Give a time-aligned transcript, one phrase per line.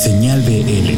[0.00, 0.96] Señal BL.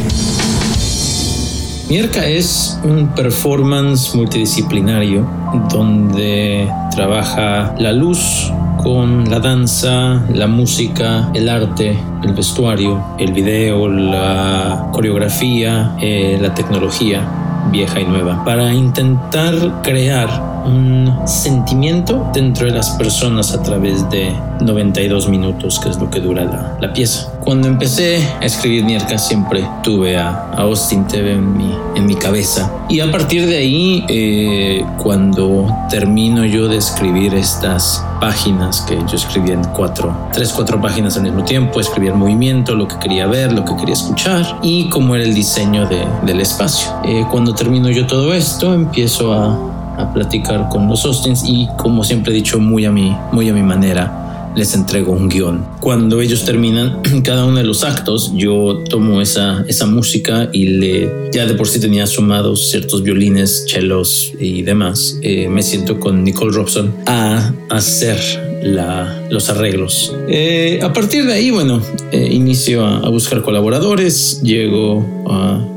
[1.89, 5.27] Mierka es un performance multidisciplinario
[5.69, 13.89] donde trabaja la luz con la danza, la música, el arte, el vestuario, el video,
[13.89, 17.27] la coreografía, eh, la tecnología
[17.73, 24.33] vieja y nueva, para intentar crear un sentimiento dentro de las personas a través de
[24.61, 27.33] 92 minutos, que es lo que dura la, pieza.
[27.41, 32.71] Cuando empecé a escribir Nierka siempre tuve a, Austin TV en mi, en mi cabeza.
[32.89, 39.17] Y a partir de ahí, eh, cuando termino yo de escribir estas páginas que yo
[39.17, 43.27] escribía en cuatro, tres, cuatro páginas al mismo tiempo, escribía el movimiento, lo que quería
[43.27, 46.93] ver, lo que quería escuchar y cómo era el diseño de, del espacio.
[47.05, 49.72] Eh, cuando termino yo todo esto, empiezo a,
[50.11, 53.63] platicar con los Austins y como siempre he dicho muy a mi, muy a mi
[53.63, 54.23] manera
[54.55, 55.65] les entrego un guion.
[55.81, 61.31] Cuando ellos terminan cada uno de los actos, yo tomo esa, esa música y le,
[61.33, 65.19] ya de por sí tenía sumados ciertos violines, chelos y demás.
[65.23, 68.19] Eh, me siento con Nicole Robson a hacer
[68.63, 70.15] la, los arreglos.
[70.29, 71.81] Eh, a partir de ahí, bueno,
[72.13, 75.72] eh, inicio a, a, buscar colaboradores, llego a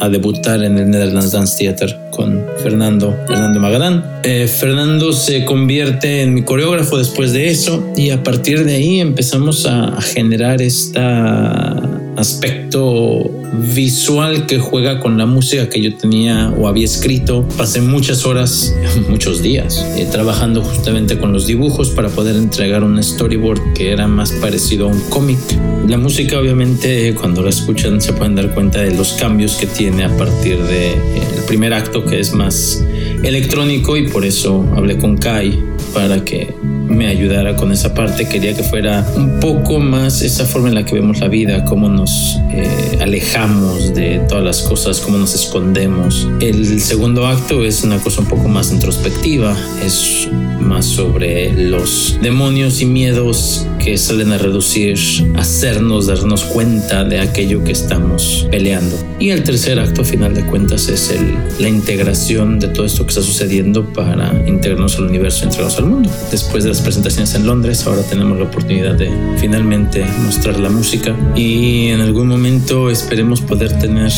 [0.00, 4.04] a debutar en el Netherlands Dance Theater con Fernando, Fernando Magadán.
[4.22, 9.00] Eh, Fernando se convierte en mi coreógrafo después de eso y a partir de ahí
[9.00, 11.87] empezamos a generar esta
[12.18, 13.30] aspecto
[13.74, 17.46] visual que juega con la música que yo tenía o había escrito.
[17.56, 18.74] Pasé muchas horas,
[19.08, 24.08] muchos días, eh, trabajando justamente con los dibujos para poder entregar un storyboard que era
[24.08, 25.38] más parecido a un cómic.
[25.86, 30.04] La música obviamente cuando la escuchan se pueden dar cuenta de los cambios que tiene
[30.04, 32.84] a partir del de, eh, primer acto que es más
[33.22, 35.58] electrónico y por eso hablé con Kai
[35.94, 36.52] para que
[36.88, 38.28] me ayudara con esa parte.
[38.28, 41.88] Quería que fuera un poco más esa forma en la que vemos la vida, cómo
[41.88, 46.28] nos eh, alejamos de todas las cosas, cómo nos escondemos.
[46.40, 50.28] El segundo acto es una cosa un poco más introspectiva, es
[50.60, 54.98] más sobre los demonios y miedos que salen a reducir,
[55.36, 58.96] hacernos darnos cuenta de aquello que estamos peleando.
[59.18, 63.04] Y el tercer acto, a final de cuentas, es el, la integración de todo esto
[63.04, 66.10] que está sucediendo para integrarnos al universo, integrarnos al mundo.
[66.30, 71.14] Después de las presentaciones en Londres, ahora tenemos la oportunidad de finalmente mostrar la música.
[71.34, 74.12] Y en algún momento esperemos poder tener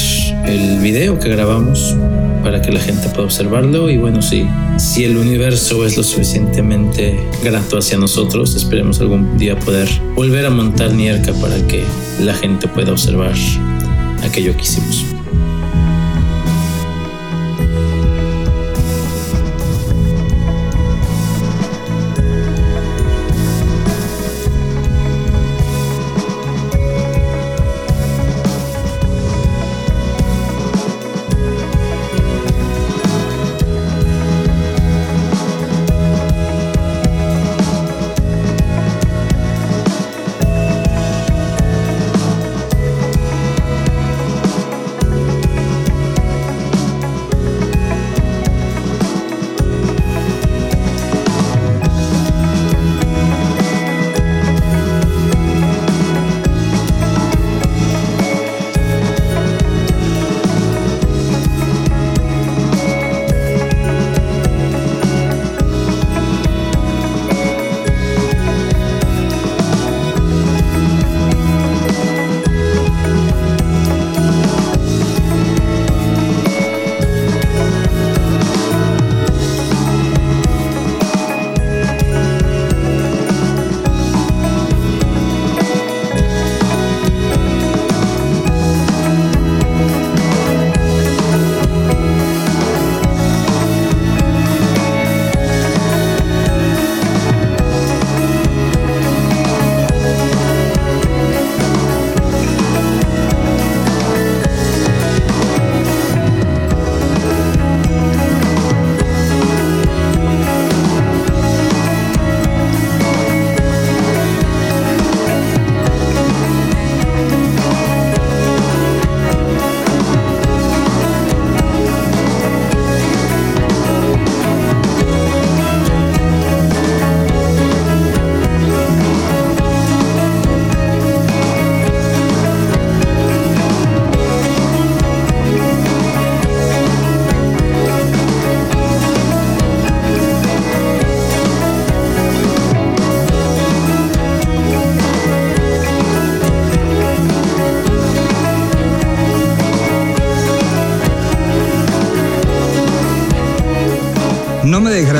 [0.46, 1.96] el video que grabamos
[2.42, 3.90] para que la gente pueda observarlo.
[3.90, 4.46] Y bueno, sí,
[4.78, 10.50] si el universo es lo suficientemente grato hacia nosotros, esperemos algún día poder volver a
[10.50, 11.84] montar Nierka para que
[12.20, 13.34] la gente pueda observar
[14.22, 15.19] aquello que hicimos.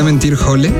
[0.02, 0.72] Mentir Jole,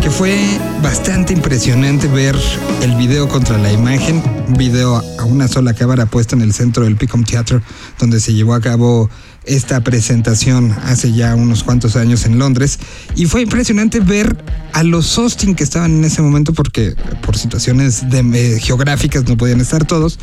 [0.00, 0.36] que fue
[0.82, 2.36] bastante impresionante ver
[2.82, 6.84] el video contra la imagen, un video a una sola cámara puesta en el centro
[6.84, 7.60] del Picom Theatre,
[7.98, 9.10] donde se llevó a cabo
[9.44, 12.78] esta presentación hace ya unos cuantos años en Londres.
[13.16, 14.36] Y fue impresionante ver
[14.72, 19.60] a los Austin que estaban en ese momento porque por situaciones eh, geográficas no podían
[19.60, 20.18] estar todos,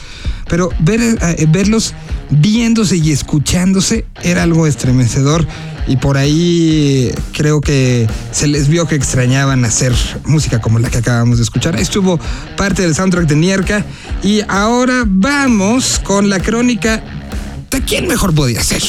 [0.50, 1.94] pero ver, eh, verlos
[2.30, 5.45] viéndose y escuchándose era algo estremecedor.
[5.89, 9.94] Y por ahí creo que se les vio que extrañaban hacer
[10.25, 11.77] música como la que acabamos de escuchar.
[11.79, 12.19] Estuvo
[12.55, 13.85] parte del soundtrack de Nierka
[14.23, 17.03] y ahora vamos con la crónica
[17.69, 18.81] de quién mejor podía ser.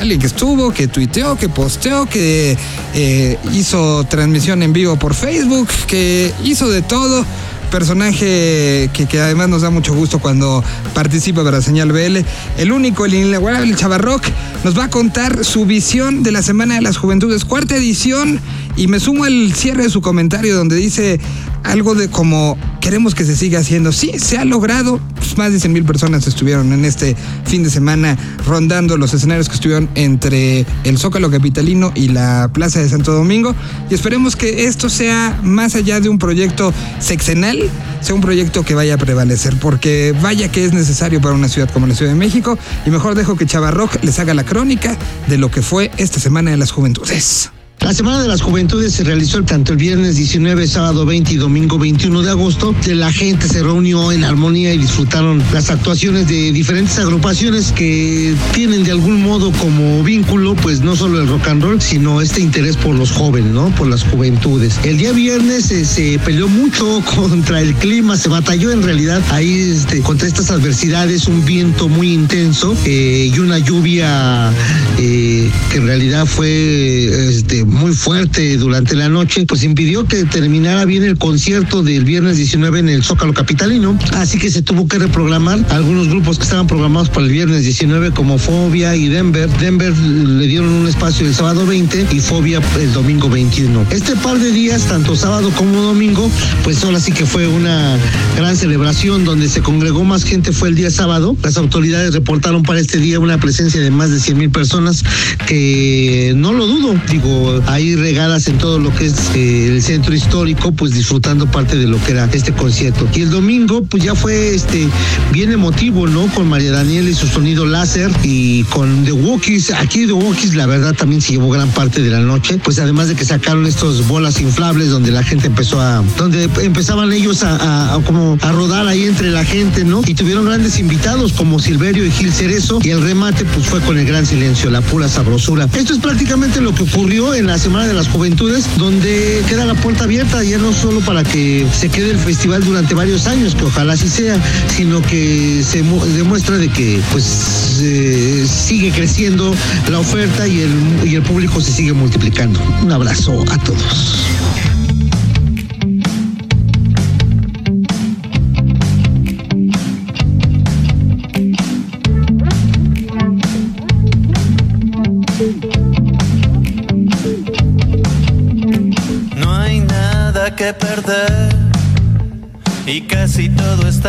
[0.00, 2.56] Alguien que estuvo, que tuiteó, que posteó, que
[2.94, 7.24] eh, hizo transmisión en vivo por Facebook, que hizo de todo
[7.68, 10.64] personaje que, además nos da mucho gusto cuando
[10.94, 12.18] participa para Señal BL.
[12.56, 14.24] El único, el inigualable, el Chavarroc,
[14.64, 18.40] nos va a contar su visión de la Semana de las Juventudes, cuarta edición.
[18.78, 21.18] Y me sumo al cierre de su comentario donde dice
[21.64, 23.90] algo de como queremos que se siga haciendo.
[23.90, 25.00] Sí, se ha logrado.
[25.16, 28.16] Pues, más de 100 mil personas estuvieron en este fin de semana
[28.46, 33.52] rondando los escenarios que estuvieron entre el Zócalo Capitalino y la Plaza de Santo Domingo.
[33.90, 37.58] Y esperemos que esto sea más allá de un proyecto sexenal,
[38.00, 41.68] sea un proyecto que vaya a prevalecer, porque vaya que es necesario para una ciudad
[41.68, 42.56] como la Ciudad de México.
[42.86, 44.96] Y mejor dejo que Chavarroc les haga la crónica
[45.26, 47.50] de lo que fue esta Semana de las Juventudes.
[47.88, 51.78] La Semana de las Juventudes se realizó tanto el viernes 19, sábado 20 y domingo
[51.78, 52.74] 21 de agosto.
[52.86, 58.84] La gente se reunió en armonía y disfrutaron las actuaciones de diferentes agrupaciones que tienen
[58.84, 62.76] de algún modo como vínculo, pues no solo el rock and roll, sino este interés
[62.76, 63.74] por los jóvenes, ¿no?
[63.74, 64.78] Por las juventudes.
[64.84, 70.02] El día viernes se peleó mucho contra el clima, se batalló en realidad ahí este,
[70.02, 74.52] contra estas adversidades, un viento muy intenso eh, y una lluvia
[74.98, 80.84] eh, que en realidad fue este, muy fuerte durante la noche, pues impidió que terminara
[80.84, 83.98] bien el concierto del viernes 19 en el Zócalo Capitalino.
[84.14, 88.10] Así que se tuvo que reprogramar algunos grupos que estaban programados para el viernes 19
[88.10, 89.48] como Fobia y Denver.
[89.58, 93.86] Denver le dieron un espacio el sábado 20 y Fobia el domingo 21.
[93.90, 96.30] Este par de días, tanto sábado como domingo,
[96.64, 97.96] pues ahora sí que fue una
[98.36, 101.36] gran celebración donde se congregó más gente fue el día sábado.
[101.42, 105.04] Las autoridades reportaron para este día una presencia de más de 100 mil personas
[105.46, 110.14] que no lo dudo, digo, ahí regadas en todo lo que es eh, el centro
[110.14, 113.06] histórico, pues disfrutando parte de lo que era este concierto.
[113.14, 114.88] Y el domingo, pues ya fue este
[115.32, 116.26] bien emotivo, ¿no?
[116.28, 119.72] Con María Daniela y su sonido láser y con The Walkies.
[119.72, 123.08] Aquí The Walkies, la verdad, también se llevó gran parte de la noche, pues además
[123.08, 127.98] de que sacaron estos bolas inflables donde la gente empezó a, donde empezaban ellos a,
[128.06, 130.00] como a rodar ahí entre la gente, ¿no?
[130.06, 133.98] Y tuvieron grandes invitados como Silverio y Gil Cerezo y el remate pues fue con
[133.98, 135.68] el gran silencio, la pura sabrosura.
[135.76, 139.74] Esto es prácticamente lo que ocurrió en la Semana de las Juventudes, donde queda la
[139.74, 143.64] puerta abierta ya no solo para que se quede el festival durante varios años, que
[143.64, 144.36] ojalá así sea,
[144.76, 149.54] sino que se demuestra de que pues eh, sigue creciendo
[149.90, 152.60] la oferta y el, y el público se sigue multiplicando.
[152.82, 154.28] Un abrazo a todos.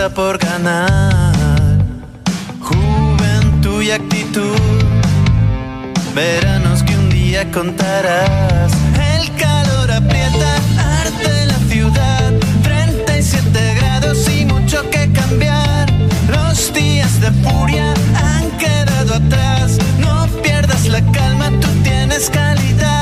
[0.07, 1.35] Por ganar.
[2.61, 4.55] Juventud y actitud,
[6.15, 8.71] veranos que un día contarás.
[8.95, 10.55] El calor aprieta,
[11.01, 12.31] arte la ciudad,
[12.63, 15.91] 37 grados y mucho que cambiar.
[16.29, 22.98] Los días de furia han quedado atrás, no pierdas la calma, tú tienes calidad.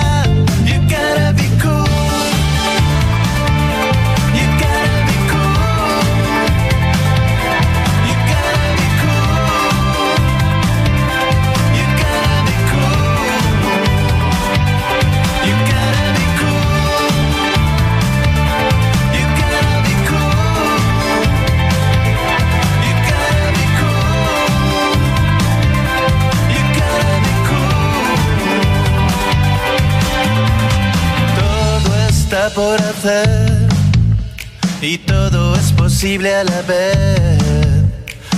[36.03, 37.41] A la vez.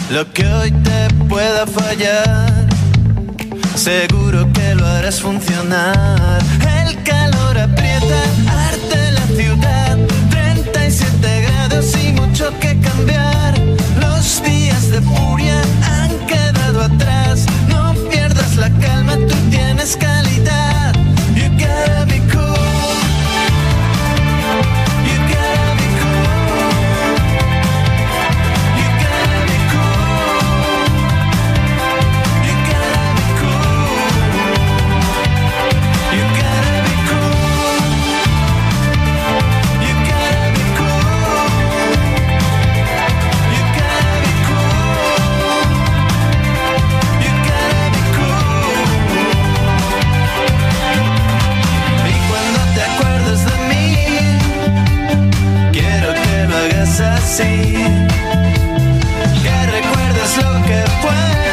[0.10, 2.68] Lo que hoy te pueda fallar,
[3.76, 6.40] seguro que lo harás funcionar.
[57.30, 57.76] así,
[59.44, 61.49] que recuerdes lo que fue.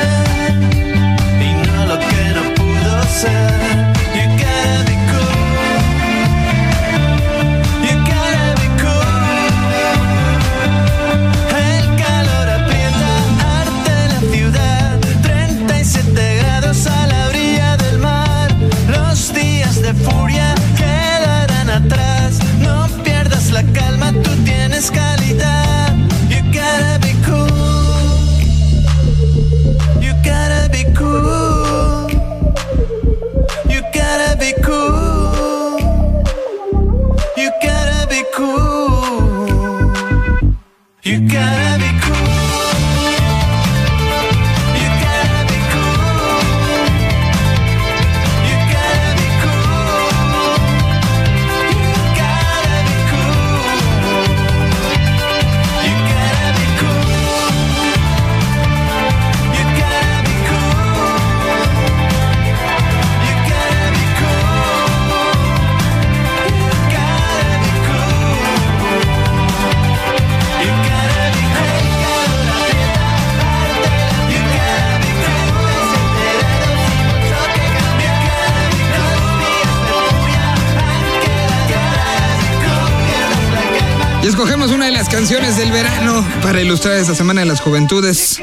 [85.56, 88.40] Canciones del verano para ilustrar esta semana de las juventudes.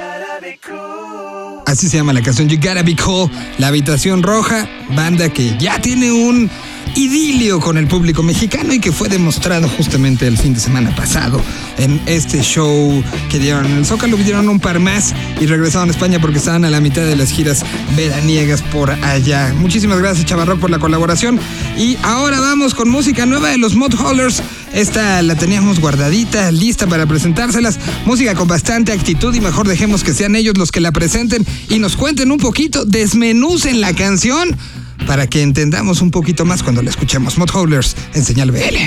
[1.65, 5.79] Así se llama la canción You Gotta Be Cool, La Habitación Roja, banda que ya
[5.79, 6.50] tiene un
[6.96, 11.42] idilio con el público mexicano y que fue demostrado justamente el fin de semana pasado
[11.78, 14.18] en este show que dieron en el Zócalo.
[14.18, 17.32] Dieron un par más y regresaron a España porque estaban a la mitad de las
[17.32, 17.63] giras
[17.96, 19.54] veraniegas por allá.
[19.58, 21.40] Muchísimas gracias, Chavarrock, por la colaboración.
[21.78, 24.42] Y ahora vamos con música nueva de los Mod Haulers.
[24.74, 27.80] Esta la teníamos guardadita, lista para presentárselas.
[28.06, 31.80] Música con bastante actitud y mejor dejemos que sean ellos los que la presenten y
[31.80, 34.58] nos cuenten un poquito, desmenucen la canción
[35.07, 37.38] para que entendamos un poquito más cuando la escuchemos.
[37.38, 38.77] Mod Haulers en señal BL.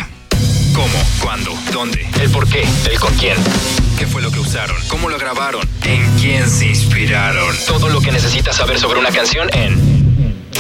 [0.75, 1.05] ¿Cómo?
[1.23, 1.53] ¿Cuándo?
[1.73, 2.07] ¿Dónde?
[2.21, 2.65] ¿El por qué?
[2.91, 3.37] ¿El con quién?
[3.99, 4.77] ¿Qué fue lo que usaron?
[4.89, 5.67] ¿Cómo lo grabaron?
[5.85, 7.55] ¿En quién se inspiraron?
[7.67, 9.97] Todo lo que necesitas saber sobre una canción en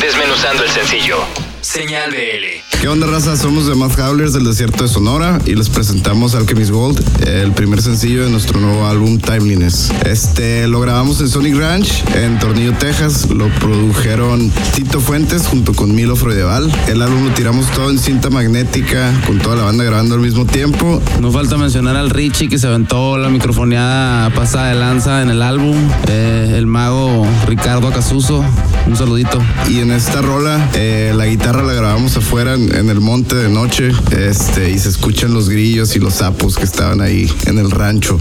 [0.00, 1.18] Desmenuzando el sencillo.
[1.62, 2.75] Señal BL.
[2.86, 3.36] ¿Qué onda, raza?
[3.36, 7.82] Somos The Mad Howlers del desierto de Sonora y les presentamos Alchemist Gold, el primer
[7.82, 9.90] sencillo de nuestro nuevo álbum Timeliness.
[10.04, 13.28] Este lo grabamos en Sonic Ranch, en Tornillo, Texas.
[13.28, 16.72] Lo produjeron Tito Fuentes junto con Milo Freudeval.
[16.86, 20.46] El álbum lo tiramos todo en cinta magnética, con toda la banda grabando al mismo
[20.46, 21.02] tiempo.
[21.20, 25.42] No falta mencionar al Richie que se aventó la microfoneada pasada de lanza en el
[25.42, 25.76] álbum.
[26.06, 28.44] Eh, el mago Ricardo Acasuso.
[28.86, 29.42] Un saludito.
[29.68, 33.48] Y en esta rola, eh, la guitarra la grabamos afuera en, en, el monte de
[33.48, 37.70] noche este, y se escuchan los grillos y los sapos que estaban ahí en el
[37.70, 38.18] rancho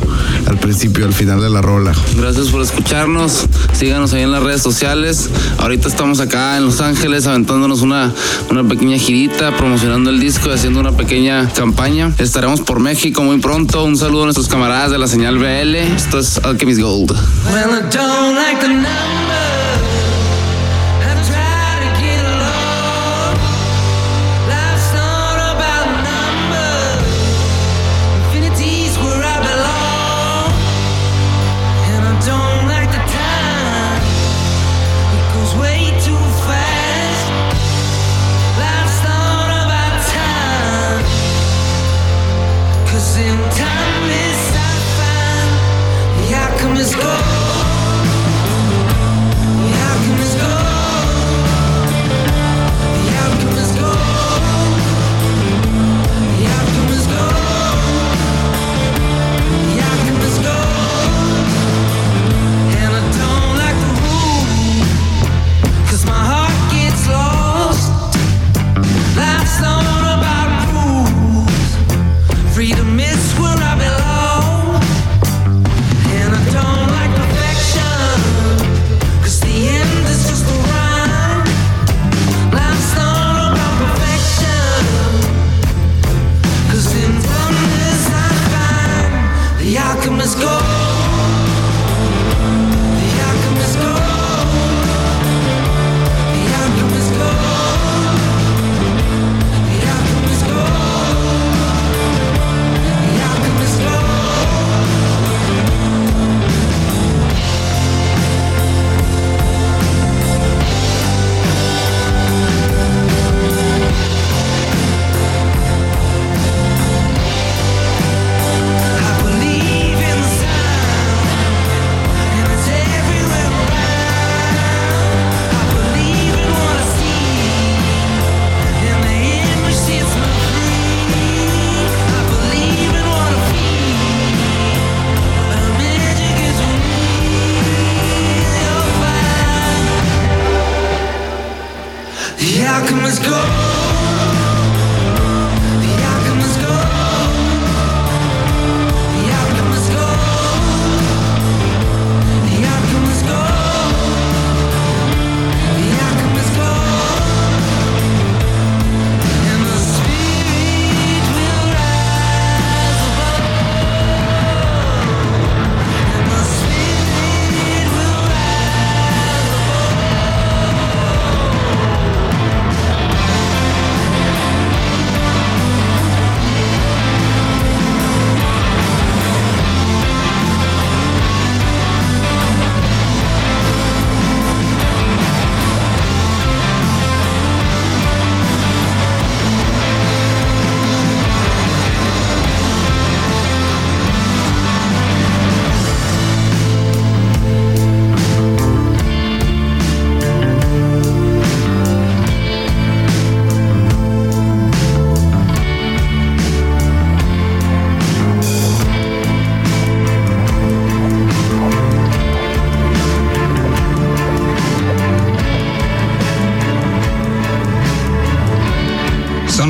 [0.48, 1.94] al principio, al final de la rola.
[2.18, 3.46] Gracias por escucharnos.
[3.74, 5.30] Síganos ahí en las redes sociales.
[5.60, 8.14] Ahorita estamos acá en Los Ángeles aventándonos una,
[8.50, 12.14] una pequeña girita, promocionando el disco y haciendo una pequeña campaña.
[12.18, 13.84] Estaremos por México muy pronto.
[13.84, 15.76] Un saludo a nuestros camaradas de la señal BL.
[15.76, 17.12] Esto es Alchemist Gold.
[17.12, 19.25] Well, I don't like the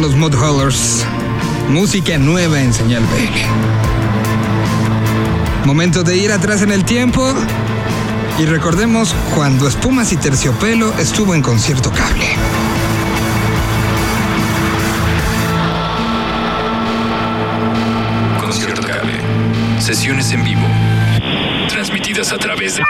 [0.05, 1.03] los Mudhullers.
[1.67, 3.39] Música nueva en señal BL.
[5.65, 7.33] Momento de ir atrás en el tiempo
[8.37, 12.27] y recordemos cuando Espumas y Terciopelo estuvo en concierto cable.
[18.39, 19.13] Concierto Cable.
[19.79, 20.67] Sesiones en vivo.
[21.67, 22.83] Transmitidas a través de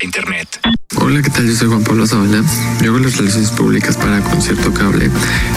[0.00, 0.61] Internet.
[1.04, 1.48] Hola, ¿qué tal?
[1.48, 2.44] Yo soy Juan Pablo Zavala.
[2.80, 5.10] Yo hago las relaciones públicas para Concierto Cable.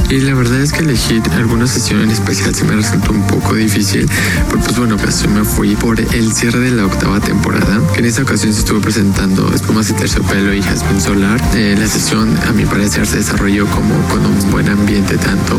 [0.09, 3.53] Y la verdad es que elegir alguna sesión en especial se me resultó un poco
[3.53, 4.09] difícil.
[4.49, 7.79] Porque, pues bueno, pues yo me fui por el cierre de la octava temporada.
[7.95, 11.39] En esta ocasión se estuvo presentando Espumas y Terciopelo y Jasmine Solar.
[11.53, 15.55] Eh, la sesión, a mi parecer, se desarrolló como con un buen ambiente, tanto,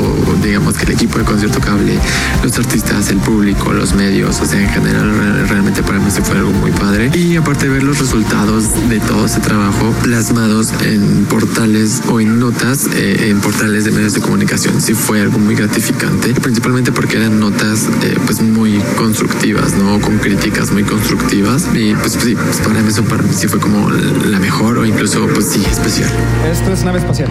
[0.47, 1.99] digamos, que el equipo de Concierto Cable,
[2.43, 6.23] los artistas, el público, los medios, o sea, en general, re- realmente para mí se
[6.23, 7.11] fue algo muy padre.
[7.15, 12.87] Y aparte ver los resultados de todo ese trabajo plasmados en portales o en notas
[12.95, 17.39] eh, en portales de medios de comunicación, sí fue algo muy gratificante, principalmente porque eran
[17.41, 20.01] notas eh, pues muy constructivas, ¿no?
[20.01, 23.59] Con críticas muy constructivas y pues, sí, pues, para mí eso para mí sí fue
[23.59, 26.11] como la mejor o incluso pues sí, especial.
[26.51, 27.29] Esto es nave espacial.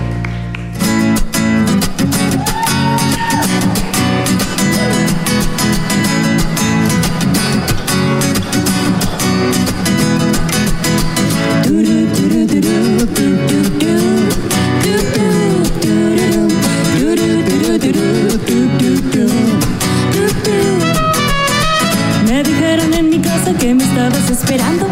[24.05, 24.87] Estabas esperando.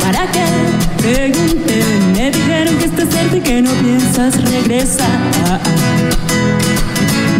[0.00, 0.44] ¿Para qué?
[0.98, 1.82] Pregunté.
[2.14, 5.18] Me dijeron que estás cerca y que no piensas regresar.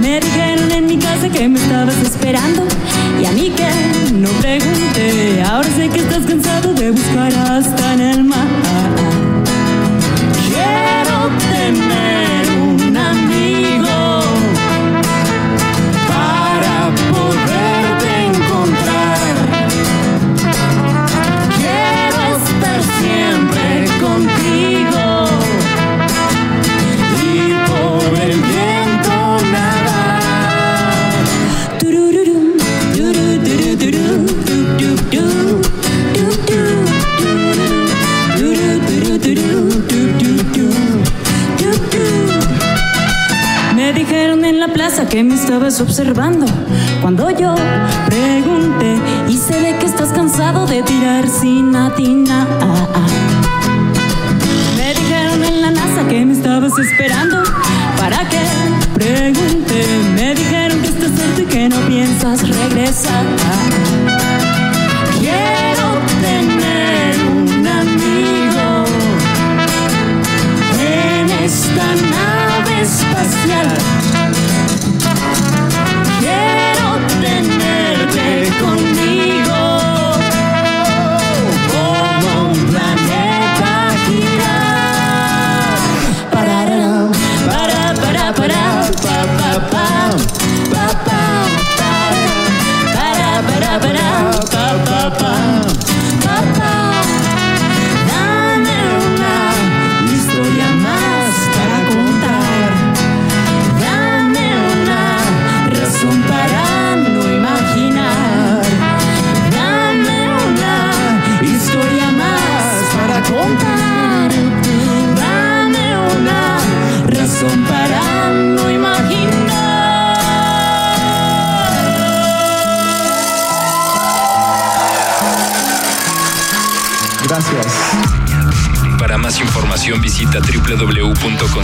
[0.00, 2.62] Me dijeron en mi casa que me estabas esperando.
[3.20, 5.42] Y a mí que no pregunté.
[5.42, 8.48] Ahora sé que estás cansado de buscar hasta en el mar.
[10.48, 12.49] Quiero tener
[45.10, 46.46] que me estabas observando
[47.02, 47.52] cuando yo
[48.06, 48.96] pregunté
[49.28, 52.46] y se ve que estás cansado de tirar sin atinar.
[54.76, 57.42] Me dijeron en la NASA que me estabas esperando
[57.98, 58.40] para que
[58.94, 59.84] pregunté.
[60.14, 63.24] Me dijeron que estás cerca y que no piensas regresar.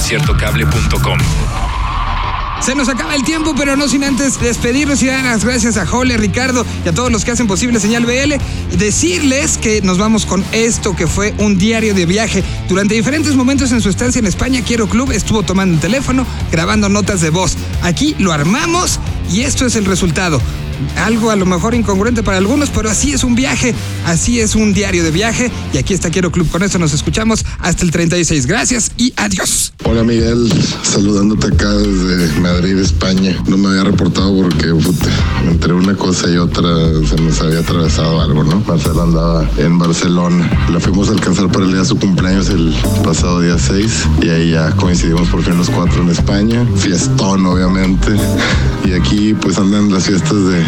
[0.07, 1.19] www.conciertocable.com.
[2.61, 5.85] Se nos acaba el tiempo, pero no sin antes despedirnos y dar las gracias a
[5.85, 8.35] Jole, Ricardo y a todos los que hacen posible Señal BL.
[8.73, 12.43] Y decirles que nos vamos con esto que fue un diario de viaje.
[12.69, 16.89] Durante diferentes momentos en su estancia en España, Quiero Club estuvo tomando el teléfono, grabando
[16.89, 17.57] notas de voz.
[17.83, 20.41] Aquí lo armamos y esto es el resultado.
[20.97, 23.75] Algo a lo mejor incongruente para algunos, pero así es un viaje,
[24.07, 25.51] así es un diario de viaje.
[25.73, 26.49] Y aquí está Quiero Club.
[26.51, 28.47] Con esto nos escuchamos hasta el 36.
[28.47, 29.73] Gracias y adiós.
[29.85, 30.49] Hola Miguel,
[30.83, 33.37] saludándote acá desde Madrid, España.
[33.47, 34.73] No me había reportado porque
[35.49, 36.69] entre una cosa y otra
[37.09, 38.61] se nos había atravesado algo, ¿no?
[38.67, 40.49] Marcela andaba en Barcelona.
[40.73, 44.29] La fuimos a alcanzar para el día de su cumpleaños el pasado día 6 y
[44.29, 46.67] ahí ya coincidimos por fin los cuatro en España.
[46.77, 48.13] Fiestón, obviamente.
[48.85, 50.65] Y aquí pues andan las fiestas de,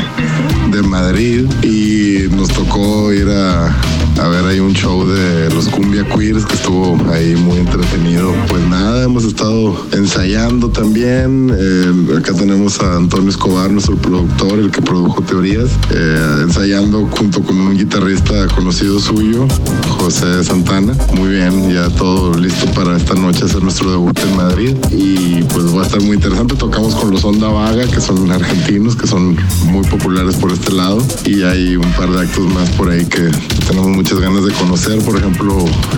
[0.76, 6.04] de Madrid y nos tocó ir a, a ver ahí un show de los Cumbia
[6.04, 8.32] Queers que estuvo ahí muy entretenido.
[8.48, 11.52] Pues nada, hemos estado ensayando también.
[11.56, 17.42] Eh, acá tenemos a Antonio Escobar, nuestro productor, el que produjo Teorías, eh, ensayando junto
[17.42, 19.46] con un guitarrista conocido suyo,
[19.88, 20.94] José Santana.
[21.14, 24.76] Muy bien, ya todo listo para esta noche hacer nuestro debut en Madrid.
[24.90, 26.56] Y pues va a estar muy interesante.
[26.56, 30.98] Tocamos con los Onda Vaga, que son argentinos, que son muy populares por este lado.
[31.24, 33.30] Y hay un par de actos más por ahí que
[33.66, 35.04] tenemos muchas ganas de conocer.
[35.04, 35.54] Por ejemplo,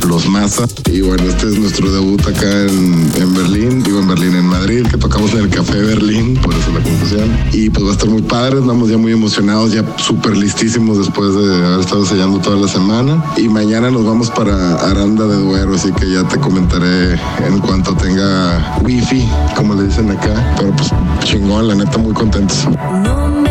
[0.09, 0.67] los Massa.
[0.91, 4.85] Y bueno, este es nuestro debut acá en, en Berlín, digo en Berlín, en Madrid,
[4.85, 7.31] que tocamos en el Café Berlín, por eso la confusión.
[7.53, 11.37] Y pues va a estar muy padre, estamos ya muy emocionados, ya súper listísimos después
[11.37, 13.25] de haber estado ensayando toda la semana.
[13.37, 17.13] Y mañana nos vamos para Aranda de Duero, así que ya te comentaré
[17.47, 20.57] en cuanto tenga wifi, como le dicen acá.
[20.59, 20.91] Pero pues
[21.23, 22.67] chingón, la neta, muy contentos.
[23.05, 23.51] No me